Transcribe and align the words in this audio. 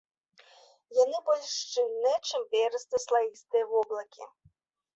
Яны 1.03 1.17
больш 1.27 1.45
шчыльныя, 1.57 2.17
чым 2.29 2.41
перыста-слаістыя 2.55 3.63
воблакі. 3.77 4.23